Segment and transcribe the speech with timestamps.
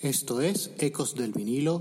[0.00, 1.80] Esto es Ecos del vinilo.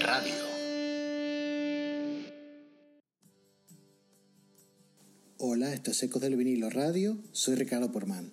[0.00, 0.34] Radio.
[5.36, 7.18] Hola, esto es Ecos del vinilo Radio.
[7.32, 8.32] Soy Ricardo Porman.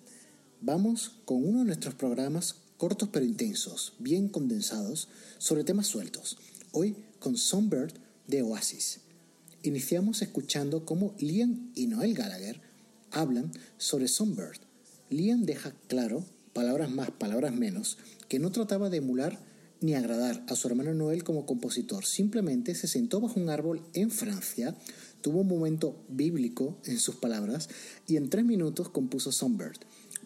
[0.62, 6.38] Vamos con uno de nuestros programas cortos pero intensos, bien condensados, sobre temas sueltos.
[6.72, 7.92] Hoy con Songbird
[8.28, 9.00] de Oasis.
[9.62, 12.62] Iniciamos escuchando cómo Liam y Noel Gallagher
[13.14, 14.58] hablan sobre Songbird.
[15.10, 19.38] Liam deja claro, palabras más, palabras menos, que no trataba de emular
[19.80, 22.04] ni agradar a su hermano Noel como compositor.
[22.04, 24.74] Simplemente se sentó bajo un árbol en Francia,
[25.20, 27.68] tuvo un momento bíblico en sus palabras
[28.06, 29.76] y en tres minutos compuso Songbird.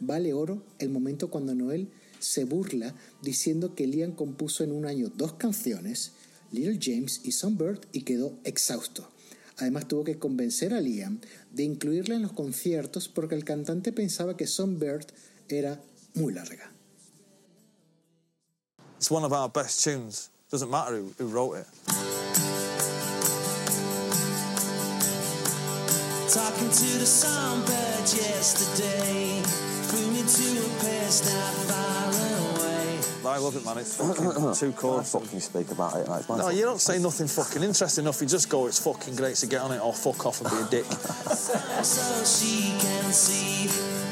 [0.00, 1.88] Vale oro el momento cuando Noel
[2.20, 6.12] se burla diciendo que Liam compuso en un año dos canciones,
[6.52, 9.10] Little James y Songbird, y quedó exhausto.
[9.58, 11.20] Además tuvo que convencer a Liam
[11.52, 15.06] de incluirla en los conciertos porque el cantante pensaba que Songbird
[15.48, 15.80] era
[16.14, 16.72] muy larga.
[18.96, 20.30] It's one of our best tunes.
[20.50, 21.66] Doesn't matter who, who wrote it.
[26.32, 29.40] Talking to the songbird yesterday,
[29.88, 31.97] flew me to a place not far.
[33.38, 33.78] I love it, man.
[33.78, 34.98] It's fucking too cool.
[34.98, 36.08] I fucking speak about it.
[36.08, 38.20] Like, No, you don't say nothing fucking interesting enough.
[38.20, 40.56] You just go, it's fucking great to get on it, or fuck off and be
[40.56, 40.86] a dick.
[41.78, 43.66] So she can see,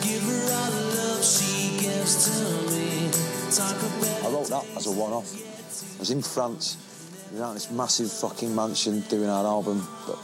[0.06, 3.10] give her all the love she gives to me.
[3.50, 5.96] Talk about I wrote that as a one-off.
[5.96, 6.76] I was in France,
[7.32, 9.86] we were out in this massive fucking mansion doing our album.
[10.06, 10.18] But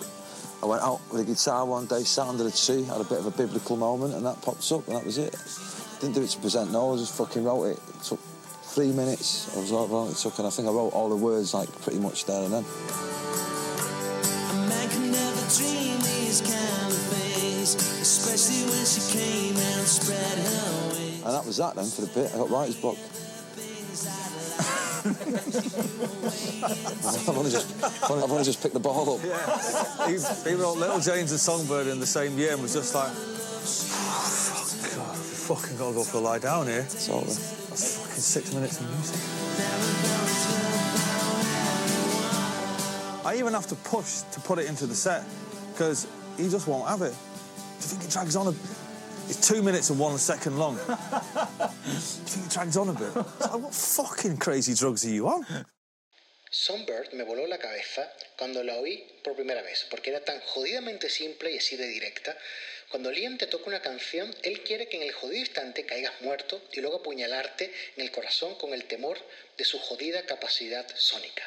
[0.63, 3.19] I went out with a guitar one day, sat under a tree, had a bit
[3.19, 5.35] of a biblical moment, and that popped up, and that was it.
[6.01, 7.79] Didn't do it to present, no, I just fucking wrote it.
[7.79, 8.21] It took
[8.73, 9.55] three minutes.
[9.55, 11.71] I was like, well, it took, and I think I wrote all the words like
[11.83, 12.65] pretty much there and then.
[12.65, 12.67] a
[14.67, 20.89] man can never dream these kind of things, especially when she came and spread her
[20.89, 21.23] wings.
[21.23, 22.33] And that was that then for the bit.
[22.33, 22.97] I got writer's block.
[25.05, 25.17] I've
[27.37, 29.25] only just, I've only just picked the ball up.
[29.25, 30.07] Yeah.
[30.07, 30.13] He,
[30.49, 33.13] he wrote Little James and Songbird in the same year and was just like, oh,
[33.13, 36.87] fuck, God, we fucking gotta go for a lie down here.
[37.05, 37.35] Totally.
[38.13, 39.17] That's fucking six minutes of music.
[43.25, 45.25] I even have to push to put it into the set
[45.73, 46.07] because
[46.37, 47.15] he just won't have it.
[47.15, 47.17] Do
[47.81, 48.55] you think it drags on a
[49.31, 50.77] It's two minutes and one second long.
[50.87, 53.13] Do you think it drags on a bit?
[53.17, 55.47] It's like, what fucking crazy drugs are you on?
[56.51, 61.09] Songbird me voló la cabeza cuando la oí por primera vez, porque era tan jodidamente
[61.09, 62.37] simple y así de directa.
[62.93, 66.61] Cuando Liam te toca una canción, él quiere que en el jodido instante caigas muerto
[66.75, 69.17] y luego apuñalarte en el corazón con el temor
[69.57, 71.43] de su jodida capacidad sónica.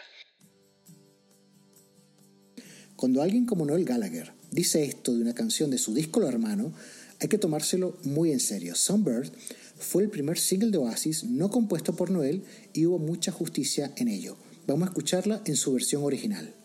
[2.95, 6.73] Cuando alguien como Noel Gallagher dice esto de una canción de su disco Lo Hermano,
[7.19, 8.73] hay que tomárselo muy en serio.
[8.73, 9.31] Songbird
[9.77, 14.07] fue el primer single de Oasis no compuesto por Noel y hubo mucha justicia en
[14.07, 14.35] ello.
[14.65, 16.55] Vamos a escucharla en su versión original.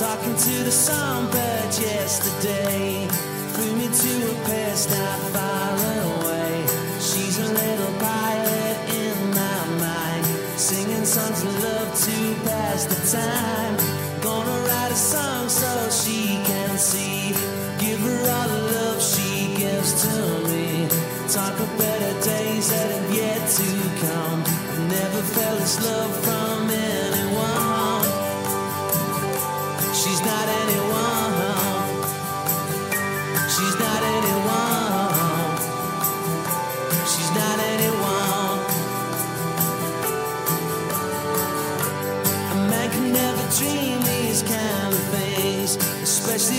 [0.00, 3.06] Talking to the songbird yesterday,
[3.52, 6.64] flew me to a place not far away.
[6.98, 10.24] She's a little pilot in my mind,
[10.56, 13.76] singing songs of love to pass the time.
[14.22, 17.34] Gonna write a song so she can see,
[17.78, 20.88] give her all the love she gives to me.
[21.28, 23.68] Talk of better days that have yet to
[24.00, 24.40] come.
[24.88, 26.39] Never felt this love from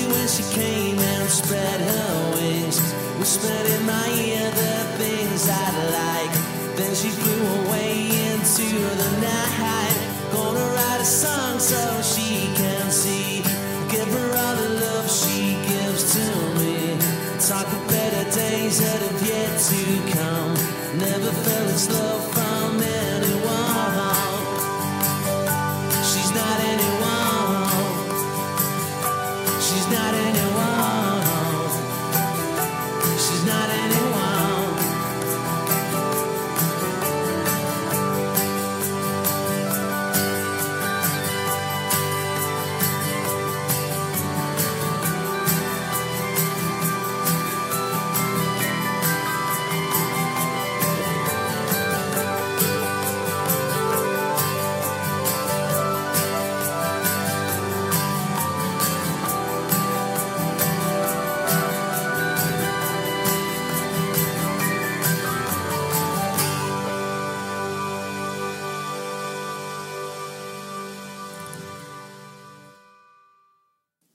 [0.07, 2.79] when she came and spread her wings.
[3.19, 6.33] Whispered in my ear the things I'd like.
[6.77, 8.67] Then she flew away into
[9.01, 9.97] the night.
[10.31, 13.43] Gonna write a song so she can see.
[13.89, 16.25] Give her all the love she gives to
[16.59, 16.97] me.
[17.39, 19.81] Talk of better days that have yet to
[20.15, 20.53] come.
[20.97, 22.20] Never felt this love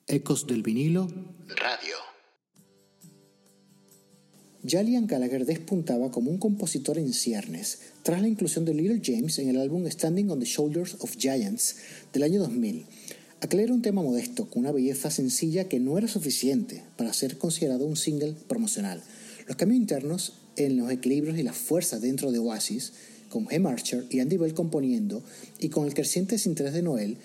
[0.08, 1.08] Ecos del vinilo
[1.48, 1.96] Radio.
[4.62, 9.36] Ya Liam Gallagher despuntaba como un compositor en ciernes tras la inclusión de Little James
[9.40, 11.78] en el álbum Standing on the Shoulders of Giants
[12.12, 12.86] del año 2000.
[13.40, 17.36] Aquel era un tema modesto, con una belleza sencilla que no era suficiente para ser
[17.36, 19.02] considerado un single promocional.
[19.48, 22.92] Los cambios internos en los equilibrios y las fuerzas dentro de Oasis,
[23.28, 25.24] con Hem Archer y Andy Bell componiendo,
[25.58, 27.18] y con el creciente desinterés de Noel,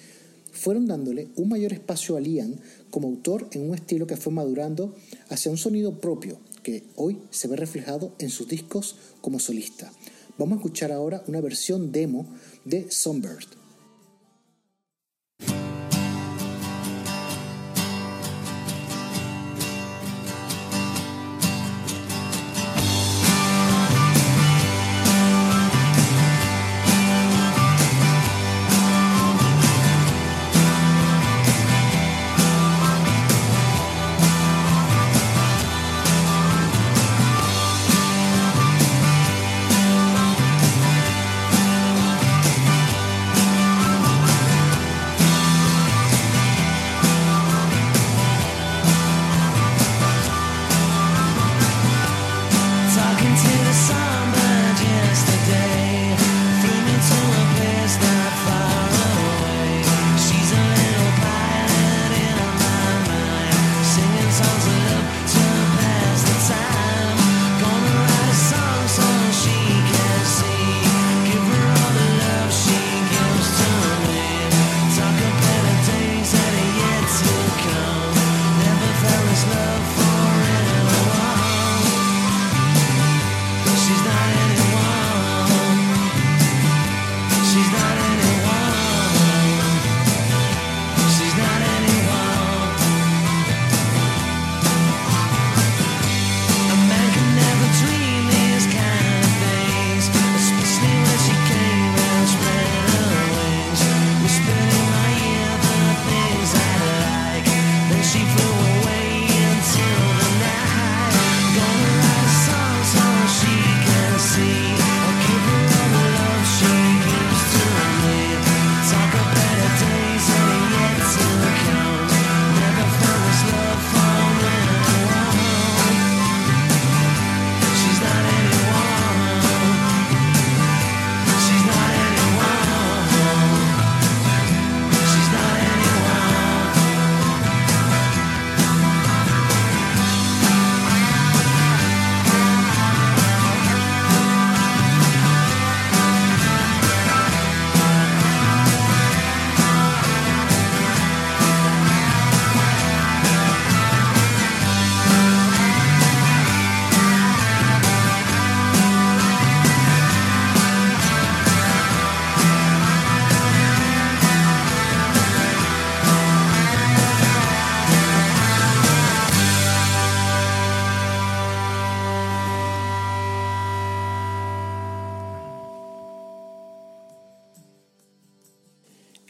[0.51, 2.55] fueron dándole un mayor espacio a Liam
[2.89, 4.95] como autor en un estilo que fue madurando
[5.29, 9.91] hacia un sonido propio, que hoy se ve reflejado en sus discos como solista.
[10.37, 12.25] Vamos a escuchar ahora una versión demo
[12.65, 13.60] de Sunbird.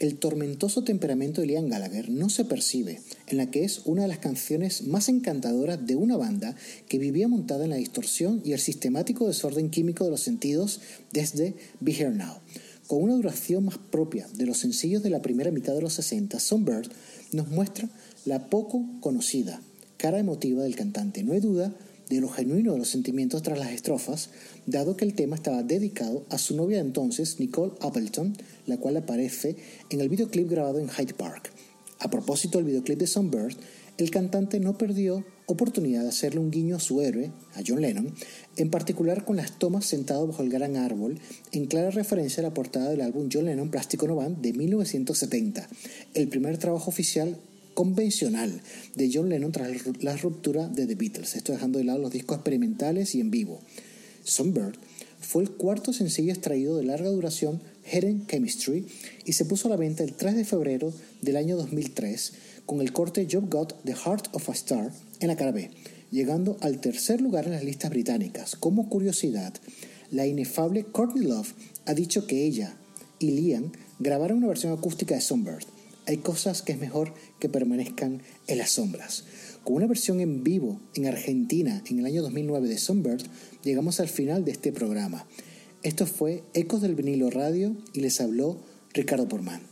[0.02, 4.08] El tormentoso temperamento de Liam Gallagher no se percibe, en la que es una de
[4.08, 6.56] las canciones más encantadoras de una banda
[6.88, 10.80] que vivía montada en la distorsión y el sistemático desorden químico de los sentidos
[11.12, 12.40] desde Be Here Now.
[12.88, 16.40] Con una duración más propia de los sencillos de la primera mitad de los 60,
[16.40, 16.90] Songbird
[17.30, 17.88] nos muestra
[18.24, 19.62] la poco conocida
[19.98, 21.22] cara emotiva del cantante.
[21.22, 21.72] No hay duda
[22.08, 24.30] de lo genuino de los sentimientos tras las estrofas,
[24.66, 29.56] dado que el tema estaba dedicado a su novia entonces, Nicole Appleton, la cual aparece
[29.90, 31.52] en el videoclip grabado en Hyde Park.
[31.98, 33.56] A propósito del videoclip de Sunbird,
[33.98, 38.14] el cantante no perdió oportunidad de hacerle un guiño a su héroe, a John Lennon,
[38.56, 41.20] en particular con las tomas sentado bajo el gran árbol,
[41.52, 45.68] en clara referencia a la portada del álbum John Lennon Plástico No de 1970,
[46.14, 47.38] el primer trabajo oficial
[47.74, 48.60] convencional
[48.94, 49.70] de John Lennon tras
[50.02, 53.60] la ruptura de The Beatles, esto dejando de lado los discos experimentales y en vivo.
[54.24, 54.76] Sunbird
[55.20, 58.86] fue el cuarto sencillo extraído de larga duración Hidden Chemistry
[59.24, 62.32] y se puso a la venta el 3 de febrero del año 2003
[62.66, 65.70] con el corte Job Got The Heart of a Star en la cara B,
[66.10, 68.56] llegando al tercer lugar en las listas británicas.
[68.56, 69.54] Como curiosidad,
[70.10, 71.54] la inefable Courtney Love
[71.86, 72.76] ha dicho que ella
[73.18, 75.64] y Liam grabaron una versión acústica de Sunbird.
[76.06, 79.24] Hay cosas que es mejor que permanezcan en las sombras.
[79.64, 83.22] Con una versión en vivo en Argentina en el año 2009 de Sunbird,
[83.62, 85.26] llegamos al final de este programa.
[85.82, 88.58] Esto fue Ecos del vinilo radio y les habló
[88.92, 89.71] Ricardo Porman.